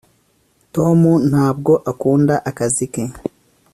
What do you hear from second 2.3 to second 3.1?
akazi ke